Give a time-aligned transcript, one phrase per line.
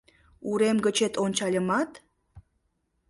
[0.49, 1.91] Урем гычет ончальымат